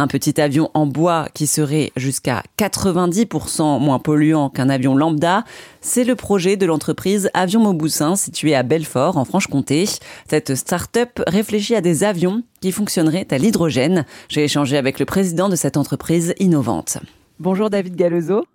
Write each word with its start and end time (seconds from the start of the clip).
Un 0.00 0.06
petit 0.06 0.40
avion 0.40 0.70
en 0.72 0.86
bois 0.86 1.28
qui 1.34 1.46
serait 1.46 1.92
jusqu'à 1.94 2.42
90% 2.58 3.78
moins 3.80 3.98
polluant 3.98 4.48
qu'un 4.48 4.70
avion 4.70 4.96
lambda, 4.96 5.44
c'est 5.82 6.04
le 6.04 6.14
projet 6.14 6.56
de 6.56 6.64
l'entreprise 6.64 7.28
Avion 7.34 7.60
Mauboussin 7.60 8.16
située 8.16 8.54
à 8.54 8.62
Belfort 8.62 9.18
en 9.18 9.26
Franche-Comté. 9.26 9.84
Cette 10.26 10.54
start-up 10.54 11.20
réfléchit 11.26 11.74
à 11.74 11.82
des 11.82 12.02
avions 12.02 12.42
qui 12.62 12.72
fonctionneraient 12.72 13.26
à 13.30 13.36
l'hydrogène. 13.36 14.06
J'ai 14.30 14.42
échangé 14.42 14.78
avec 14.78 15.00
le 15.00 15.04
président 15.04 15.50
de 15.50 15.56
cette 15.56 15.76
entreprise 15.76 16.32
innovante. 16.38 16.96
Bonjour 17.38 17.68
David 17.68 17.94
Galezo. 17.94 18.46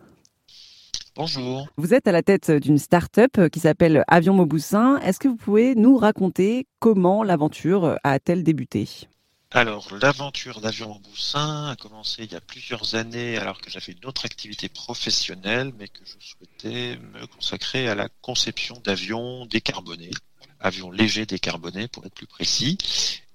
Bonjour. 1.16 1.68
Vous 1.78 1.94
êtes 1.94 2.08
à 2.08 2.12
la 2.12 2.24
tête 2.24 2.50
d'une 2.50 2.80
start-up 2.80 3.50
qui 3.52 3.60
s'appelle 3.60 4.04
Avion 4.08 4.34
Mauboussin. 4.34 4.98
Est-ce 4.98 5.20
que 5.20 5.28
vous 5.28 5.38
pouvez 5.38 5.76
nous 5.76 5.96
raconter 5.96 6.66
comment 6.80 7.22
l'aventure 7.22 8.00
a-t-elle 8.04 8.42
débuté? 8.42 9.08
Alors, 9.56 9.88
l'aventure 10.02 10.60
d'Avion 10.60 10.90
Mauboussin 10.90 11.70
a 11.70 11.76
commencé 11.78 12.26
il 12.26 12.32
y 12.34 12.36
a 12.36 12.42
plusieurs 12.42 12.96
années 12.96 13.38
alors 13.38 13.62
que 13.62 13.70
j'avais 13.70 13.94
une 13.94 14.06
autre 14.06 14.26
activité 14.26 14.68
professionnelle, 14.68 15.72
mais 15.80 15.88
que 15.88 16.02
je 16.04 16.16
souhaitais 16.20 17.00
me 17.14 17.26
consacrer 17.26 17.88
à 17.88 17.96
la 17.96 18.10
conception 18.22 18.82
d'avions 18.84 19.46
décarbonés, 19.46 20.12
avions 20.60 20.92
légers 20.92 21.26
décarbonés 21.26 21.88
pour 21.88 22.06
être 22.06 22.14
plus 22.14 22.28
précis. 22.28 22.78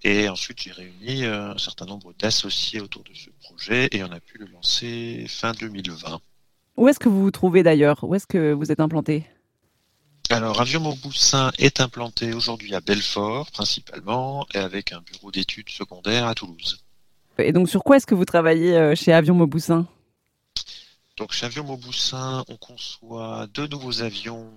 Et 0.03 0.29
ensuite, 0.29 0.63
j'ai 0.63 0.73
réuni 0.73 1.25
euh, 1.25 1.53
un 1.55 1.59
certain 1.59 1.87
nombre 1.87 2.13
d'associés 2.19 2.83
autour 2.83 3.03
de 3.05 3.15
ce 3.15 3.31
projet 3.43 3.89
et 3.91 4.05
on 4.05 4.13
a 4.13 4.21
pu 4.21 4.37
le 4.37 4.47
lancer 4.47 5.25
fin 5.27 5.53
2020. 5.53 6.21
Où 6.77 6.89
est-ce 6.89 6.99
que 6.99 7.09
vous 7.09 7.23
vous 7.23 7.31
trouvez 7.31 7.63
d'ailleurs? 7.63 8.05
Où 8.05 8.15
est-ce 8.15 8.27
que 8.27 8.53
vous 8.53 8.71
êtes 8.71 8.81
implanté? 8.81 9.25
Alors, 10.31 10.61
Avion 10.61 10.81
Mauboussin 10.81 11.51
est 11.59 11.81
implanté 11.81 12.33
aujourd'hui 12.33 12.73
à 12.77 12.81
Belfort, 12.81 13.51
principalement, 13.51 14.47
et 14.55 14.59
avec 14.59 14.93
un 14.93 15.01
bureau 15.01 15.33
d'études 15.33 15.71
secondaires 15.71 16.27
à 16.27 16.37
Toulouse. 16.37 16.85
Et 17.39 17.53
donc, 17.53 17.69
sur 17.69 17.83
quoi 17.83 17.97
est-ce 17.97 18.07
que 18.07 18.15
vous 18.15 18.25
travaillez 18.25 18.77
euh, 18.77 18.95
chez 18.95 19.13
Avion 19.13 19.35
Mauboussin 19.35 19.87
Donc, 21.17 21.33
chez 21.33 21.47
Avion 21.47 21.65
Mauboussin, 21.65 22.45
on 22.49 22.57
conçoit 22.57 23.49
deux 23.53 23.67
nouveaux 23.67 24.03
avions 24.03 24.53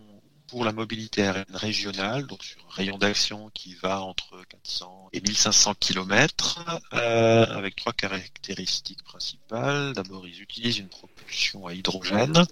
pour 0.54 0.66
la 0.66 0.72
mobilité 0.72 1.24
aérienne 1.24 1.56
régionale, 1.56 2.28
donc 2.28 2.44
sur 2.44 2.62
un 2.70 2.76
rayon 2.76 3.00
d'action 3.00 3.50
qui 3.56 3.74
va 3.74 4.02
entre 4.02 4.40
400 4.50 5.10
et 5.12 5.20
1500 5.20 5.74
km, 5.80 6.70
euh, 6.94 7.48
avec 7.48 7.76
trois 7.76 7.92
caractéristiques 7.92 9.02
principales. 9.02 9.94
D'abord, 9.94 10.28
ils 10.28 10.40
utilisent 10.44 10.78
une 10.78 10.90
propulsion 10.90 11.66
à 11.66 11.74
hydrogène, 11.74 12.46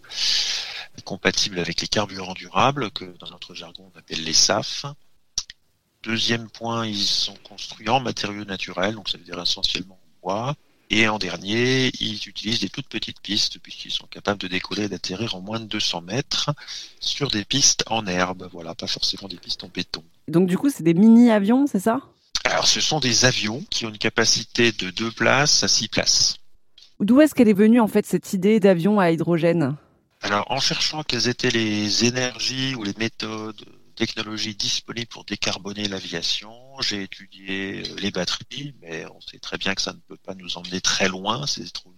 compatible 1.06 1.60
avec 1.60 1.80
les 1.80 1.88
carburants 1.88 2.34
durables, 2.34 2.90
que 2.90 3.06
dans 3.20 3.30
notre 3.30 3.54
jargon 3.54 3.92
on 3.94 4.00
appelle 4.00 4.24
les 4.24 4.34
SAF. 4.34 4.88
Deuxième 6.02 6.50
point, 6.50 6.88
ils 6.88 7.06
sont 7.06 7.38
construits 7.44 7.90
en 7.90 8.00
matériaux 8.00 8.46
naturels, 8.46 8.96
donc 8.96 9.10
ça 9.10 9.20
veut 9.20 9.24
dire 9.24 9.40
essentiellement 9.40 10.00
en 10.02 10.28
bois. 10.28 10.56
Et 10.94 11.08
en 11.08 11.20
dernier, 11.20 11.90
ils 12.02 12.28
utilisent 12.28 12.60
des 12.60 12.70
toutes 12.70 12.90
petites 12.90 13.22
pistes 13.22 13.60
puisqu'ils 13.60 13.92
sont 13.92 14.08
capables 14.08 14.40
de 14.40 14.50
décoller 14.50 14.84
et 14.84 14.90
d'atterrir 14.90 15.36
en 15.36 15.42
moins 15.42 15.62
de 15.62 15.66
200 15.66 16.02
mètres 16.02 16.50
sur 17.00 17.32
des 17.32 17.46
pistes 17.46 17.86
en 17.88 18.06
herbe. 18.06 18.50
Voilà, 18.52 18.76
pas 18.76 18.88
forcément 18.88 19.30
des 19.30 19.38
pistes 19.38 19.64
en 19.64 19.70
béton. 19.70 20.04
Donc 20.28 20.50
du 20.50 20.58
coup, 20.58 20.70
c'est 20.70 20.84
des 20.84 20.94
mini-avions, 20.94 21.66
c'est 21.66 21.80
ça? 21.80 22.02
Alors, 22.44 22.68
ce 22.68 22.82
sont 22.82 23.00
des 23.00 23.24
avions 23.24 23.64
qui 23.70 23.86
ont 23.86 23.90
une 23.90 23.98
capacité 23.98 24.74
de 24.74 24.90
2 24.90 25.12
places 25.12 25.64
à 25.64 25.70
6 25.70 25.88
places. 25.88 26.36
D'où 27.00 27.22
est-ce 27.22 27.34
qu'elle 27.34 27.48
est 27.48 27.54
venue 27.54 27.80
en 27.80 27.88
fait 27.88 28.06
cette 28.06 28.34
idée 28.34 28.60
d'avion 28.60 29.00
à 29.00 29.12
hydrogène? 29.12 29.78
Alors, 30.22 30.52
en 30.52 30.60
cherchant 30.60 31.04
quelles 31.04 31.30
étaient 31.30 31.52
les 31.52 32.04
énergies 32.04 32.76
ou 32.76 32.84
les 32.84 32.94
méthodes 32.98 33.64
technologies 33.96 34.56
disponibles 34.56 35.08
pour 35.08 35.24
décarboner 35.24 35.88
l'aviation. 35.88 36.52
J'ai 36.82 37.04
étudié 37.04 37.84
euh, 37.86 37.96
les 38.00 38.12
batteries, 38.12 38.74
mais 38.82 39.06
on 39.08 39.22
sait 39.22 39.40
très 39.40 39.58
bien 39.58 39.76
que 39.76 39.82
ça 39.82 39.94
ne 39.94 40.00
peut 40.00 40.18
pas 40.18 40.36
nous 40.36 40.58
emmener 40.58 40.82
très 40.82 41.08
loin. 41.08 41.46
C'est 41.48 41.72
trop 41.72 41.94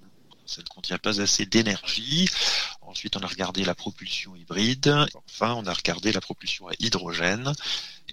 ça 0.45 0.61
ne 0.61 0.67
contient 0.67 0.97
pas 0.97 1.21
assez 1.21 1.45
d'énergie. 1.45 2.29
Ensuite, 2.81 3.15
on 3.15 3.21
a 3.21 3.27
regardé 3.27 3.63
la 3.63 3.75
propulsion 3.75 4.35
hybride. 4.35 4.93
Enfin, 5.25 5.53
on 5.53 5.65
a 5.65 5.73
regardé 5.73 6.11
la 6.11 6.21
propulsion 6.21 6.67
à 6.67 6.73
hydrogène. 6.79 7.53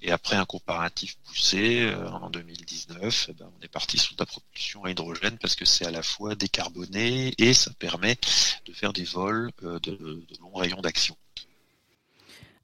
Et 0.01 0.11
après 0.11 0.35
un 0.35 0.45
comparatif 0.45 1.17
poussé 1.25 1.81
euh, 1.81 2.09
en 2.09 2.29
2019, 2.29 3.27
eh 3.29 3.33
ben, 3.33 3.51
on 3.59 3.63
est 3.63 3.67
parti 3.67 3.97
sur 3.97 4.15
la 4.17 4.25
propulsion 4.25 4.85
à 4.85 4.91
hydrogène 4.91 5.37
parce 5.37 5.55
que 5.55 5.65
c'est 5.65 5.85
à 5.85 5.91
la 5.91 6.01
fois 6.01 6.35
décarboné 6.35 7.33
et 7.37 7.53
ça 7.53 7.71
permet 7.73 8.17
de 8.65 8.73
faire 8.73 8.93
des 8.93 9.03
vols 9.03 9.51
euh, 9.63 9.79
de, 9.79 9.91
de 9.95 10.37
longs 10.39 10.55
rayons 10.55 10.81
d'action. 10.81 11.15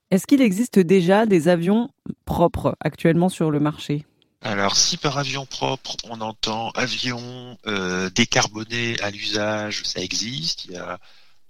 Est-ce 0.09 0.25
qu'il 0.25 0.41
existe 0.41 0.79
déjà 0.79 1.25
des 1.25 1.49
avions 1.49 1.89
propres 2.23 2.77
actuellement 2.79 3.27
sur 3.27 3.51
le 3.51 3.59
marché? 3.59 4.05
Alors, 4.41 4.77
si 4.77 4.95
par 4.95 5.17
avion 5.17 5.45
propre, 5.45 5.97
on 6.05 6.21
entend 6.21 6.69
avion 6.71 7.57
euh, 7.67 8.09
décarboné 8.11 8.97
à 9.01 9.11
l'usage, 9.11 9.81
ça 9.83 9.99
existe. 10.01 10.65
Il 10.65 10.71
y 10.71 10.77
a 10.77 10.99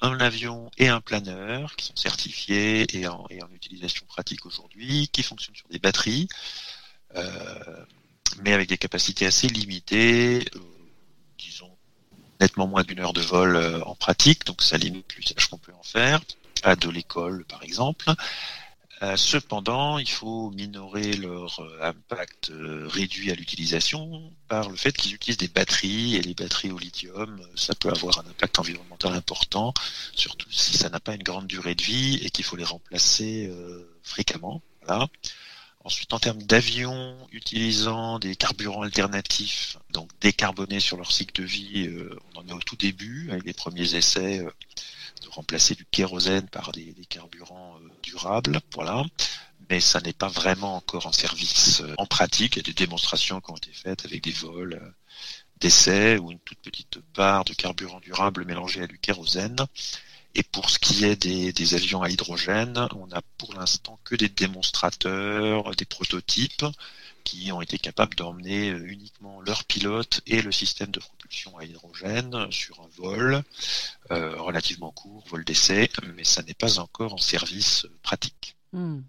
un 0.01 0.19
avion 0.19 0.72
et 0.79 0.88
un 0.88 1.01
planeur 1.01 1.75
qui 1.75 1.85
sont 1.85 1.96
certifiés 1.96 2.88
et 2.97 3.07
en, 3.07 3.28
utilisation 3.53 4.06
pratique 4.07 4.46
aujourd'hui, 4.47 5.07
qui 5.12 5.22
fonctionnent 5.22 5.56
sur 5.56 5.67
des 5.69 5.79
batteries, 5.79 6.28
euh, 7.16 7.85
mais 8.41 8.53
avec 8.53 8.69
des 8.69 8.78
capacités 8.78 9.28
assez 9.28 9.47
limitées, 9.47 10.46
euh, 10.56 10.59
disons 11.38 11.69
nettement 12.40 12.67
moins 12.67 12.84
d'une 12.84 13.00
heure 13.00 13.13
de 13.13 13.22
vol 13.22 13.57
en 13.85 13.96
pratique, 13.96 14.46
donc 14.46 14.63
ça 14.63 14.78
limite 14.78 15.16
l'usage 15.16 15.47
qu'on 15.47 15.57
peut 15.57 15.73
en 15.78 15.84
faire 15.84 16.22
de 16.75 16.89
l'école 16.89 17.45
par 17.45 17.63
exemple. 17.63 18.13
Euh, 19.03 19.16
cependant, 19.16 20.00
il 20.00 20.09
faut 20.09 20.50
minorer 20.51 21.13
leur 21.13 21.59
euh, 21.59 21.79
impact 21.83 22.50
euh, 22.50 22.88
réduit 22.88 23.31
à 23.31 23.35
l'utilisation 23.35 24.33
par 24.47 24.69
le 24.69 24.75
fait 24.75 24.91
qu'ils 24.91 25.13
utilisent 25.13 25.38
des 25.38 25.47
batteries 25.47 26.16
et 26.16 26.22
les 26.22 26.33
batteries 26.33 26.72
au 26.72 26.79
lithium, 26.79 27.39
ça 27.55 27.75
peut 27.75 27.89
avoir 27.89 28.17
un 28.17 28.28
impact 28.28 28.57
environnemental 28.57 29.13
important, 29.13 29.75
surtout 30.16 30.51
si 30.51 30.75
ça 30.78 30.89
n'a 30.89 31.00
pas 31.00 31.13
une 31.13 31.22
grande 31.22 31.45
durée 31.45 31.75
de 31.75 31.83
vie 31.83 32.19
et 32.23 32.31
qu'il 32.31 32.44
faut 32.44 32.55
les 32.55 32.63
remplacer 32.63 33.51
fréquemment. 34.01 34.61
Ensuite, 35.84 36.13
en 36.13 36.19
termes 36.19 36.41
d'avions 36.41 37.17
utilisant 37.31 38.19
des 38.19 38.35
carburants 38.35 38.81
alternatifs, 38.81 39.78
donc 39.91 40.09
décarbonés 40.22 40.79
sur 40.79 40.97
leur 40.97 41.11
cycle 41.11 41.41
de 41.41 41.47
vie, 41.47 41.89
on 42.34 42.39
en 42.39 42.47
est 42.47 42.53
au 42.53 42.59
tout 42.59 42.78
début 42.78 43.29
avec 43.31 43.45
les 43.45 43.53
premiers 43.53 43.95
essais 43.95 44.44
remplacer 45.37 45.75
du 45.75 45.85
kérosène 45.85 46.49
par 46.49 46.71
des, 46.71 46.93
carburants 47.07 47.77
euh, 47.77 47.89
durables, 48.01 48.59
voilà. 48.73 49.05
Mais 49.69 49.79
ça 49.79 49.99
n'est 50.01 50.13
pas 50.13 50.29
vraiment 50.29 50.75
encore 50.75 51.05
en 51.05 51.11
service 51.11 51.81
euh, 51.81 51.93
en 51.97 52.07
pratique. 52.07 52.55
Il 52.55 52.59
y 52.59 52.59
a 52.61 52.63
des 52.63 52.73
démonstrations 52.73 53.39
qui 53.39 53.51
ont 53.51 53.55
été 53.55 53.71
faites 53.71 54.05
avec 54.05 54.23
des 54.23 54.31
vols 54.31 54.79
euh, 54.81 54.89
d'essai 55.59 56.17
ou 56.17 56.31
une 56.31 56.39
toute 56.39 56.59
petite 56.59 56.99
part 57.13 57.45
de 57.45 57.53
carburant 57.53 57.99
durable 57.99 58.45
mélangé 58.45 58.81
à 58.81 58.87
du 58.87 58.97
kérosène. 58.97 59.57
Et 60.33 60.43
pour 60.43 60.69
ce 60.69 60.79
qui 60.79 61.05
est 61.05 61.15
des, 61.15 61.73
avions 61.75 62.01
à 62.01 62.09
hydrogène, 62.09 62.87
on 62.95 63.11
a 63.11 63.21
pour 63.37 63.53
l'instant 63.53 63.99
que 64.03 64.15
des 64.15 64.29
démonstrateurs, 64.29 65.75
des 65.75 65.85
prototypes 65.85 66.65
qui 67.27 67.51
ont 67.51 67.61
été 67.61 67.77
capables 67.77 68.15
d'emmener 68.15 68.69
uniquement 68.69 69.41
leur 69.41 69.65
pilote 69.65 70.21
et 70.27 70.41
le 70.41 70.53
système 70.53 70.91
de 70.91 70.99
propulsion 71.01 71.57
à 71.57 71.65
hydrogène 71.65 72.47
sur 72.51 72.79
un 72.79 72.88
vol 72.95 73.43
euh, 74.11 74.41
relativement 74.41 74.91
court, 74.91 75.25
vol 75.29 75.43
d'essai, 75.43 75.89
mais 76.16 76.23
ça 76.23 76.41
n'est 76.43 76.53
pas 76.53 76.79
encore 76.79 77.13
en 77.13 77.17
service 77.17 77.85
pratique. 78.01 78.55
Hmm. 78.71 79.01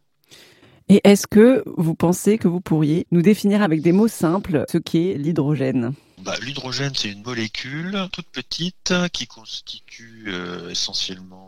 Et 0.89 1.01
est-ce 1.05 1.29
que 1.29 1.63
vous 1.77 1.95
pensez 1.95 2.39
que 2.39 2.49
vous 2.49 2.61
pourriez 2.61 3.07
nous 3.13 3.23
définir 3.23 3.63
avec 3.63 3.83
des 3.83 3.93
mots 3.93 4.09
simples 4.09 4.65
ce 4.69 4.79
qu'est 4.79 5.15
l'hydrogène? 5.15 5.95
Bah, 6.23 6.35
L'hydrogène, 6.43 6.95
c'est 6.97 7.11
une 7.11 7.23
molécule 7.23 8.09
toute 8.13 8.27
petite 8.27 8.93
qui 9.13 9.29
constitue 9.29 10.25
euh, 10.27 10.71
essentiellement 10.71 11.48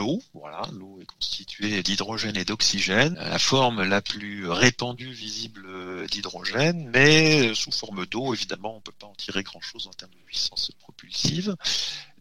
l'eau. 0.00 0.22
Voilà, 0.32 0.62
l'eau 0.72 0.98
est 1.02 1.06
constituée 1.06 1.82
d'hydrogène 1.82 2.36
et 2.36 2.44
d'oxygène. 2.44 3.14
La 3.14 3.38
forme 3.38 3.82
la 3.82 4.00
plus 4.00 4.48
répandue 4.48 5.12
visible 5.12 5.66
d'hydrogène, 6.08 6.90
mais 6.92 7.54
sous 7.54 7.70
forme 7.70 8.06
d'eau, 8.06 8.32
évidemment, 8.34 8.72
on 8.72 8.76
ne 8.76 8.80
peut 8.80 8.92
pas 8.98 9.06
en 9.06 9.14
tirer 9.14 9.42
grand-chose 9.42 9.86
en 9.86 9.92
termes 9.92 10.12
de 10.12 10.19
puissance 10.30 10.70
propulsive. 10.78 11.56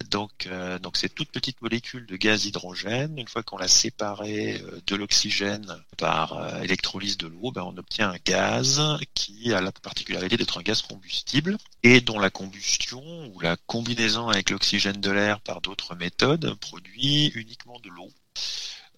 Donc, 0.10 0.48
euh, 0.48 0.80
donc 0.80 0.98
c'est 0.98 1.14
toute 1.14 1.30
petite 1.30 1.62
molécule 1.62 2.08
de 2.08 2.18
gaz 2.18 2.46
hydrogène. 2.46 3.20
Une 3.20 3.28
fois 3.28 3.44
qu'on 3.44 3.58
l'a 3.58 3.68
séparée 3.68 4.60
euh, 4.62 4.82
de 4.88 4.96
l'oxygène 4.96 5.78
par 5.98 6.34
euh, 6.34 6.62
électrolyse 6.62 7.20
de 7.20 7.28
l'eau, 7.28 7.52
ben, 7.52 7.62
on 7.62 7.78
obtient 7.78 8.10
un 8.10 8.18
gaz 8.26 8.82
qui 9.14 9.54
a 9.54 9.62
la 9.62 9.72
particularité 9.72 10.38
d'être 10.38 10.58
un 10.58 10.64
gaz 10.64 10.82
combustible 10.82 11.58
et 11.84 12.02
dont 12.02 12.18
la 12.18 12.32
combustion 12.32 13.04
ou 13.28 13.40
la 13.42 13.58
combinaison 13.68 14.28
avec 14.30 14.50
l'oxygène 14.50 15.00
de 15.00 15.12
l'air 15.12 15.40
par 15.42 15.62
d'autres 15.62 15.94
méthodes 15.94 16.56
produit 16.56 17.28
uniquement 17.36 17.80
de 17.80 17.90
l'eau. 17.90 18.10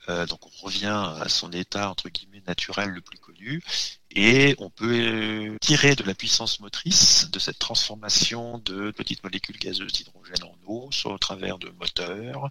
Euh, 0.10 0.26
donc 0.26 0.40
on 0.48 0.66
revient 0.66 1.14
à 1.22 1.30
son 1.30 1.52
état 1.52 1.90
entre 1.90 2.10
guillemets 2.10 2.42
naturel 2.48 2.90
le 2.90 3.02
plus 3.02 3.20
connu 3.20 3.62
et 4.10 4.56
on 4.58 4.70
peut 4.70 5.00
euh, 5.00 5.58
tirer 5.62 5.96
de 5.96 6.04
la 6.04 6.16
puissance 6.16 6.60
motrice 6.60 7.30
de 7.30 7.38
cette 7.38 7.60
transformation 7.60 8.58
de 8.60 8.92
petites 8.92 9.24
molécules 9.24 9.58
gazeuses 9.58 9.94
d'hydrogène 9.94 10.44
en 10.44 10.56
eau, 10.66 10.90
soit 10.92 11.14
au 11.14 11.18
travers 11.18 11.60
de 11.60 11.70
moteurs, 11.80 12.50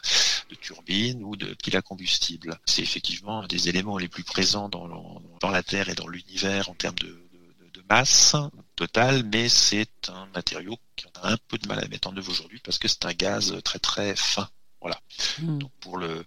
de 0.48 0.54
turbines 0.54 1.22
ou 1.24 1.36
de 1.36 1.54
piles 1.54 1.76
à 1.76 1.82
combustible. 1.82 2.58
C'est 2.66 2.82
effectivement 2.82 3.42
un 3.42 3.46
des 3.46 3.68
éléments 3.68 3.98
les 3.98 4.08
plus 4.08 4.24
présents 4.24 4.68
dans, 4.68 5.20
dans 5.40 5.50
la 5.50 5.62
Terre 5.62 5.88
et 5.88 5.94
dans 5.94 6.08
l'univers 6.08 6.70
en 6.70 6.74
termes 6.74 6.98
de, 6.98 7.26
masse 7.88 8.36
totale, 8.76 9.24
mais 9.24 9.48
c'est 9.48 10.10
un 10.10 10.26
matériau 10.26 10.78
qu'on 11.02 11.20
a 11.22 11.32
un 11.32 11.36
peu 11.48 11.58
de 11.58 11.66
mal 11.66 11.80
à 11.80 11.88
mettre 11.88 12.06
en 12.06 12.16
œuvre 12.16 12.30
aujourd'hui 12.30 12.60
parce 12.62 12.78
que 12.78 12.86
c'est 12.86 13.04
un 13.04 13.12
gaz 13.12 13.52
très 13.64 13.80
très 13.80 14.14
fin. 14.14 14.48
Voilà. 14.80 15.00
Hmm. 15.40 15.58
Donc 15.58 15.72
pour 15.80 15.98
le 15.98 16.24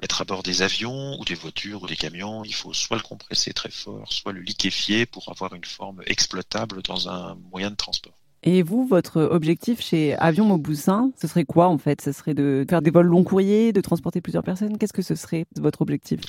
mettre 0.00 0.20
à 0.20 0.24
bord 0.24 0.42
des 0.42 0.62
avions 0.62 1.18
ou 1.20 1.24
des 1.24 1.34
voitures 1.34 1.82
ou 1.82 1.86
des 1.86 1.96
camions, 1.96 2.44
il 2.44 2.54
faut 2.54 2.72
soit 2.72 2.96
le 2.96 3.02
compresser 3.02 3.52
très 3.52 3.70
fort, 3.70 4.12
soit 4.12 4.32
le 4.32 4.40
liquéfier 4.40 5.06
pour 5.06 5.28
avoir 5.28 5.54
une 5.54 5.64
forme 5.64 6.02
exploitable 6.06 6.82
dans 6.82 7.08
un 7.08 7.36
moyen 7.50 7.70
de 7.70 7.76
transport. 7.76 8.14
Et 8.46 8.62
vous, 8.62 8.86
votre 8.86 9.22
objectif 9.22 9.80
chez 9.80 10.14
Avion 10.16 10.44
Mauboussin, 10.44 11.12
ce 11.18 11.26
serait 11.26 11.46
quoi 11.46 11.68
en 11.68 11.78
fait? 11.78 12.02
Ce 12.02 12.12
serait 12.12 12.34
de 12.34 12.66
faire 12.68 12.82
des 12.82 12.90
vols 12.90 13.06
long 13.06 13.24
courriers, 13.24 13.72
de 13.72 13.80
transporter 13.80 14.20
plusieurs 14.20 14.42
personnes? 14.42 14.76
Qu'est-ce 14.76 14.92
que 14.92 15.00
ce 15.00 15.14
serait 15.14 15.46
votre 15.56 15.80
objectif? 15.80 16.20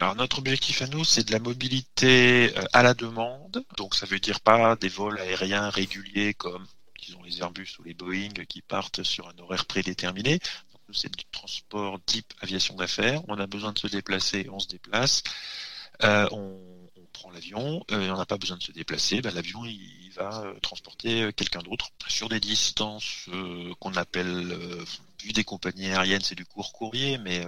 Alors 0.00 0.14
notre 0.14 0.38
objectif 0.38 0.80
à 0.82 0.86
nous, 0.86 1.04
c'est 1.04 1.26
de 1.26 1.32
la 1.32 1.40
mobilité 1.40 2.56
euh, 2.56 2.62
à 2.72 2.82
la 2.82 2.94
demande. 2.94 3.64
Donc 3.76 3.96
ça 3.96 4.06
veut 4.06 4.20
dire 4.20 4.40
pas 4.40 4.76
des 4.76 4.88
vols 4.88 5.18
aériens 5.18 5.68
réguliers 5.68 6.32
comme 6.32 6.64
disons 7.02 7.22
les 7.22 7.40
Airbus 7.40 7.76
ou 7.78 7.82
les 7.82 7.94
Boeing 7.94 8.44
qui 8.48 8.62
partent 8.62 9.02
sur 9.02 9.28
un 9.28 9.38
horaire 9.42 9.66
prédéterminé. 9.66 10.38
C'est 10.92 11.14
du 11.14 11.24
transport 11.32 11.98
type 12.04 12.32
aviation 12.40 12.74
d'affaires. 12.76 13.22
On 13.28 13.38
a 13.38 13.46
besoin 13.46 13.72
de 13.72 13.78
se 13.78 13.86
déplacer, 13.86 14.48
on 14.50 14.58
se 14.58 14.68
déplace. 14.68 15.22
Euh, 16.02 16.28
on, 16.32 16.58
prend 17.12 17.30
l'avion, 17.32 17.84
euh, 17.90 18.08
on 18.10 18.16
n'a 18.16 18.24
pas 18.24 18.38
besoin 18.38 18.56
de 18.56 18.62
se 18.62 18.72
déplacer. 18.72 19.20
Ben, 19.20 19.34
l'avion 19.34 19.64
il, 19.64 20.12
va 20.14 20.44
transporter 20.62 21.32
quelqu'un 21.34 21.60
d'autre 21.60 21.90
sur 22.08 22.28
des 22.28 22.40
distances 22.40 23.28
qu'on 23.78 23.94
appelle, 23.94 24.56
vu 25.22 25.32
des 25.32 25.44
compagnies 25.44 25.86
aériennes, 25.86 26.22
c'est 26.22 26.34
du 26.34 26.44
court 26.44 26.72
courrier, 26.72 27.16
mais 27.18 27.44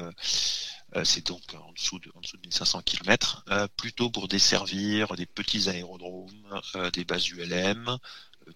euh, 0.97 1.05
c'est 1.05 1.27
donc 1.27 1.43
en 1.55 1.73
dessous 1.73 1.99
de, 1.99 2.11
en 2.15 2.21
dessous 2.21 2.37
de 2.37 2.43
1500 2.43 2.83
km, 2.83 3.45
euh, 3.49 3.67
plutôt 3.77 4.11
pour 4.11 4.29
desservir 4.29 5.15
des 5.17 5.27
petits 5.27 5.69
aérodromes, 5.69 6.61
euh, 6.77 6.91
des 6.91 7.05
bases 7.05 7.29
ULM, 7.31 7.97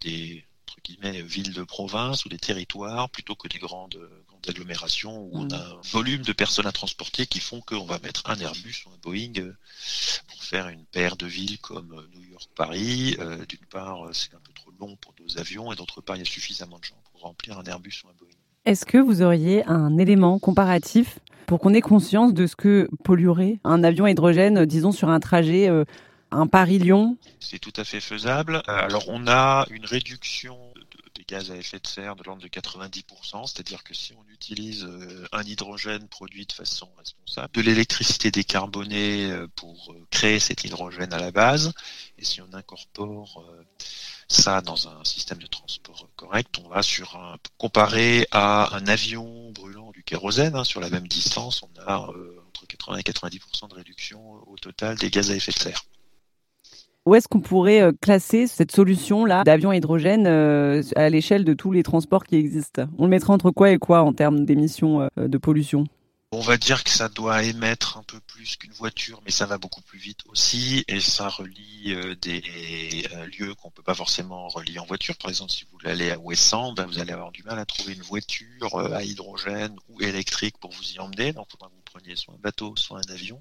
des 0.03 0.45
entre 0.67 0.79
guillemets, 0.83 1.23
villes 1.23 1.53
de 1.53 1.63
province 1.63 2.25
ou 2.25 2.29
des 2.29 2.39
territoires 2.39 3.09
plutôt 3.09 3.37
que 3.37 3.47
des 3.49 3.59
grandes, 3.59 3.99
grandes 4.27 4.49
agglomérations 4.49 5.17
où 5.17 5.31
on 5.35 5.51
a 5.51 5.57
un 5.57 5.81
volume 5.93 6.23
de 6.23 6.33
personnes 6.33 6.67
à 6.67 6.73
transporter 6.73 7.27
qui 7.27 7.41
font 7.41 7.61
qu'on 7.61 7.85
va 7.85 7.99
mettre 8.01 8.23
un 8.29 8.37
Airbus 8.39 8.85
ou 8.87 8.91
un 8.91 8.99
Boeing 9.03 9.33
pour 10.29 10.43
faire 10.43 10.69
une 10.69 10.85
paire 10.87 11.17
de 11.17 11.27
villes 11.27 11.59
comme 11.61 12.05
New 12.15 12.25
York-Paris. 12.31 13.17
D'une 13.49 13.67
part, 13.71 14.09
c'est 14.13 14.35
un 14.35 14.41
peu 14.45 14.53
trop 14.53 14.73
long 14.81 14.97
pour 14.97 15.15
nos 15.21 15.39
avions 15.39 15.73
et 15.73 15.77
d'autre 15.77 16.01
part, 16.01 16.17
il 16.17 16.21
y 16.21 16.23
a 16.23 16.25
suffisamment 16.25 16.79
de 16.79 16.85
gens 16.85 17.01
pour 17.13 17.21
remplir 17.23 17.59
un 17.59 17.65
Airbus 17.65 18.03
ou 18.05 18.09
un 18.09 18.15
Boeing. 18.19 18.37
Est-ce 18.65 18.85
que 18.85 18.99
vous 18.99 19.23
auriez 19.23 19.65
un 19.67 19.97
élément 19.97 20.41
comparatif 20.41 21.21
pour 21.47 21.61
qu'on 21.61 21.73
ait 21.73 21.81
conscience 21.81 22.35
de 22.35 22.49
ce 22.49 22.57
que 22.57 22.89
polluerait 23.05 23.61
un 23.63 23.85
avion 23.85 24.05
à 24.05 24.11
hydrogène, 24.11 24.67
disons, 24.67 24.91
sur 24.91 25.09
un 25.09 25.21
trajet, 25.21 25.69
euh, 25.69 25.85
un 26.37 26.47
Paris-Lyon 26.47 27.17
C'est 27.41 27.59
tout 27.59 27.73
à 27.77 27.85
fait 27.85 28.01
faisable. 28.01 28.57
Euh, 28.57 28.63
alors, 28.67 29.09
on 29.09 29.27
a 29.27 29.67
une 29.71 29.87
réduction 29.87 30.59
des 31.15 31.25
gaz 31.27 31.51
à 31.51 31.57
effet 31.57 31.79
de 31.79 31.87
serre 31.87 32.15
de 32.15 32.23
l'ordre 32.25 32.43
de 32.43 32.49
90%, 32.49 33.47
c'est-à-dire 33.47 33.83
que 33.83 33.95
si 33.95 34.13
on 34.13 34.33
utilise 34.33 34.85
euh, 34.85 35.27
un 35.33 35.43
hydrogène 35.43 36.09
produit 36.09 36.47
de 36.47 36.53
façon 36.53 36.89
responsable, 36.99 37.51
de 37.55 37.63
l'électricité 37.63 38.31
décarbonée 38.31 39.35
pour 39.55 39.95
créer 40.11 40.39
cet 40.39 40.65
hydrogène 40.65 41.13
à 41.13 41.19
la 41.19 41.31
base, 41.31 41.73
et 42.19 42.25
si 42.25 42.43
on 42.43 42.53
incorpore 42.53 43.45
ça 44.29 44.61
dans 44.61 44.89
un 44.89 45.05
système 45.05 45.39
de 45.39 45.47
transport 45.47 46.09
correct, 46.17 46.59
on 46.65 46.69
va 46.69 46.83
sur 46.83 47.17
un 47.17 47.37
comparé 47.59 48.27
à 48.33 48.75
un 48.75 48.87
avion 48.87 49.51
brûlant 49.53 49.93
du 49.93 50.03
kérosène 50.03 50.57
hein, 50.57 50.65
sur 50.65 50.81
la 50.81 50.91
même 50.91 51.07
distance, 51.07 51.63
on 51.63 51.81
a 51.87 52.09
euh, 52.11 52.43
entre 52.49 52.67
80 52.67 52.99
et 52.99 53.03
90% 53.03 53.69
de 53.69 53.75
réduction 53.75 54.21
au 54.47 54.57
total 54.57 54.97
des 54.99 55.11
gaz 55.11 55.31
à 55.31 55.37
effet 55.37 55.53
de 55.53 55.59
serre. 55.59 55.85
Où 57.07 57.15
est-ce 57.15 57.29
qu'on 57.29 57.41
pourrait 57.41 57.83
euh, 57.83 57.93
classer 58.01 58.47
cette 58.47 58.73
solution-là 58.73 59.45
d'avion 59.45 59.73
hydrogène 59.73 60.27
euh, 60.27 60.83
à 60.97 61.09
l'échelle 61.09 61.45
de 61.45 61.55
tous 61.55 61.73
les 61.73 61.83
transports 61.83 62.25
qui 62.25 62.37
existent? 62.37 62.87
On 62.99 63.05
le 63.05 63.11
mettrait 63.11 63.33
entre 63.33 63.51
quoi 63.51 63.71
et 63.71 63.79
quoi 63.79 64.03
en 64.03 64.13
termes 64.13 64.45
d'émissions 64.45 65.09
de 65.17 65.39
pollution? 65.39 65.87
On 66.33 66.41
va 66.41 66.57
dire 66.57 66.83
que 66.83 66.91
ça 66.91 67.09
doit 67.09 67.45
émettre 67.45 67.99
un 67.99 68.03
peu 68.03 68.19
plus 68.19 68.57
qu'une 68.57 68.73
voiture, 68.73 69.23
mais 69.25 69.31
ça 69.31 69.47
va 69.47 69.59
beaucoup 69.59 69.81
plus 69.81 69.99
vite 69.99 70.19
aussi, 70.27 70.85
et 70.89 70.99
ça 70.99 71.29
relie 71.29 71.95
euh, 71.95 72.17
des 72.17 72.43
euh, 73.13 73.27
lieux 73.39 73.55
qu'on 73.55 73.71
peut 73.71 73.85
pas 73.85 73.95
forcément 73.95 74.49
relier 74.49 74.81
en 74.81 74.85
voiture. 74.85 75.17
Par 75.17 75.31
exemple, 75.31 75.53
si 75.53 75.65
vous 75.71 75.89
aller 75.89 76.11
à 76.11 76.19
Ouessant, 76.19 76.73
ben, 76.73 76.85
vous 76.87 76.99
allez 76.99 77.13
avoir 77.13 77.31
du 77.31 77.45
mal 77.45 77.61
à 77.61 77.65
trouver 77.65 77.95
une 77.95 78.03
voiture 78.03 78.75
euh, 78.75 78.93
à 78.93 79.05
hydrogène 79.05 79.77
ou 79.89 80.03
électrique 80.03 80.59
pour 80.59 80.73
vous 80.73 80.93
y 80.93 80.99
emmener. 80.99 81.33
Donc, 81.33 81.49
faudra 81.49 81.69
que 81.69 81.75
vous 81.75 81.83
preniez 81.85 82.17
soit 82.17 82.35
un 82.35 82.39
bateau, 82.43 82.75
soit 82.77 82.99
un 82.99 83.13
avion. 83.13 83.41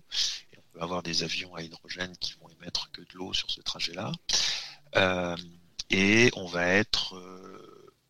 Peut 0.76 0.82
avoir 0.82 1.04
des 1.04 1.24
avions 1.24 1.56
à 1.56 1.62
hydrogène 1.62 2.16
qui 2.18 2.34
vont 2.34 2.50
émettre 2.50 2.92
que 2.92 3.02
de 3.02 3.08
l'eau 3.14 3.34
sur 3.34 3.50
ce 3.50 3.62
trajet-là. 3.62 4.12
et 5.90 6.30
on 6.36 6.48
va 6.48 6.68
être 6.68 7.16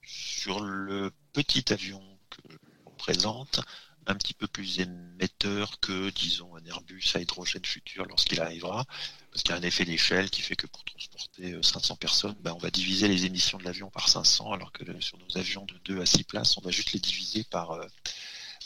sur 0.03 0.59
le 0.59 1.11
petit 1.33 1.71
avion 1.71 2.01
que 2.29 2.41
l'on 2.85 2.91
présente 2.97 3.61
un 4.07 4.15
petit 4.15 4.33
peu 4.33 4.47
plus 4.47 4.79
émetteur 4.79 5.79
que, 5.79 6.09
disons, 6.11 6.55
un 6.55 6.65
Airbus 6.65 7.03
à 7.15 7.19
hydrogène 7.19 7.65
futur 7.65 8.05
lorsqu'il 8.05 8.39
arrivera, 8.39 8.85
parce 9.31 9.43
qu'il 9.43 9.51
y 9.51 9.57
a 9.57 9.57
un 9.57 9.63
effet 9.63 9.85
d'échelle 9.85 10.29
qui 10.29 10.41
fait 10.41 10.55
que 10.55 10.67
pour 10.67 10.83
transporter 10.83 11.57
500 11.61 11.93
euh, 11.93 11.97
personnes, 11.97 12.35
ben, 12.41 12.53
on 12.53 12.59
va 12.59 12.69
diviser 12.69 13.07
les 13.07 13.25
émissions 13.25 13.57
de 13.57 13.63
l'avion 13.63 13.89
par 13.89 14.09
500, 14.09 14.51
alors 14.51 14.71
que 14.71 14.83
sur 15.01 15.17
nos 15.17 15.37
avions 15.37 15.65
de 15.65 15.77
2 15.85 16.01
à 16.01 16.05
6 16.05 16.23
places, 16.23 16.57
on 16.57 16.61
va 16.61 16.71
juste 16.71 16.91
les 16.93 16.99
diviser 16.99 17.43
par, 17.45 17.71
euh, 17.71 17.87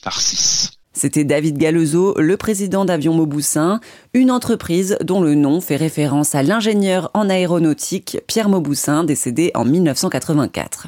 par 0.02 0.20
6. 0.20 0.72
C'était 0.94 1.24
David 1.24 1.58
Galezo, 1.58 2.16
le 2.20 2.36
président 2.36 2.84
d'Avion 2.84 3.14
Mauboussin, 3.14 3.80
une 4.14 4.32
entreprise 4.32 4.98
dont 5.02 5.22
le 5.22 5.36
nom 5.36 5.62
fait 5.62 5.76
référence 5.76 6.36
à 6.36 6.44
l'ingénieur 6.44 7.12
en 7.14 7.30
aéronautique 7.30 8.20
Pierre 8.28 8.50
Mauboussin, 8.50 9.04
décédé 9.04 9.52
en 9.54 9.66
1984. 9.66 10.88